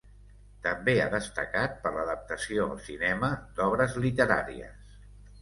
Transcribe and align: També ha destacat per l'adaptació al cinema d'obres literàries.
També 0.67 0.95
ha 1.01 1.09
destacat 1.11 1.75
per 1.83 1.91
l'adaptació 1.97 2.65
al 2.69 2.81
cinema 2.87 3.31
d'obres 3.61 3.95
literàries. 4.09 4.99